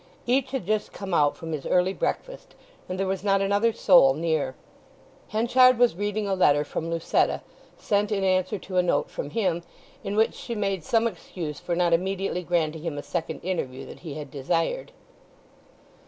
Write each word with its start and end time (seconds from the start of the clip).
Each 0.25 0.49
had 0.49 0.65
just 0.65 0.93
come 0.93 1.13
out 1.13 1.37
from 1.37 1.51
his 1.51 1.67
early 1.67 1.93
breakfast, 1.93 2.55
and 2.89 2.97
there 2.97 3.05
was 3.05 3.23
not 3.23 3.39
another 3.39 3.71
soul 3.71 4.15
near. 4.15 4.55
Henchard 5.27 5.77
was 5.77 5.93
reading 5.93 6.27
a 6.27 6.33
letter 6.33 6.63
from 6.65 6.89
Lucetta, 6.89 7.43
sent 7.77 8.11
in 8.11 8.23
answer 8.23 8.57
to 8.57 8.77
a 8.77 8.81
note 8.81 9.11
from 9.11 9.29
him, 9.29 9.61
in 10.03 10.15
which 10.15 10.33
she 10.33 10.55
made 10.55 10.83
some 10.83 11.05
excuse 11.05 11.59
for 11.59 11.75
not 11.75 11.93
immediately 11.93 12.41
granting 12.41 12.81
him 12.81 12.97
a 12.97 13.03
second 13.03 13.41
interview 13.41 13.85
that 13.85 13.99
he 13.99 14.15
had 14.15 14.31
desired. 14.31 14.91